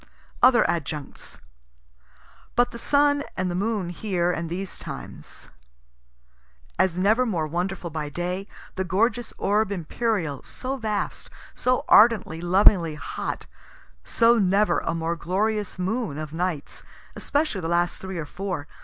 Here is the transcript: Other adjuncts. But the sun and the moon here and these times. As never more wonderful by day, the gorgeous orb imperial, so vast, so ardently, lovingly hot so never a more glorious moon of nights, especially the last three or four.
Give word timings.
Other 0.41 0.67
adjuncts. 0.67 1.39
But 2.55 2.71
the 2.71 2.79
sun 2.79 3.23
and 3.37 3.51
the 3.51 3.61
moon 3.61 3.89
here 3.89 4.31
and 4.31 4.49
these 4.49 4.79
times. 4.79 5.51
As 6.79 6.97
never 6.97 7.23
more 7.23 7.45
wonderful 7.45 7.91
by 7.91 8.09
day, 8.09 8.47
the 8.77 8.83
gorgeous 8.83 9.31
orb 9.37 9.71
imperial, 9.71 10.41
so 10.41 10.75
vast, 10.77 11.29
so 11.53 11.85
ardently, 11.87 12.41
lovingly 12.41 12.95
hot 12.95 13.45
so 14.03 14.39
never 14.39 14.79
a 14.79 14.95
more 14.95 15.15
glorious 15.15 15.77
moon 15.77 16.17
of 16.17 16.33
nights, 16.33 16.81
especially 17.15 17.61
the 17.61 17.67
last 17.67 17.97
three 17.99 18.17
or 18.17 18.25
four. 18.25 18.67